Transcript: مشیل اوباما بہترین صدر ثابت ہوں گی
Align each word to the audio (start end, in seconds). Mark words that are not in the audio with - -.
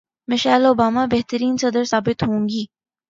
مشیل 0.27 0.63
اوباما 0.65 1.03
بہترین 1.11 1.53
صدر 1.61 1.83
ثابت 1.83 2.23
ہوں 2.23 2.41
گی 2.49 2.63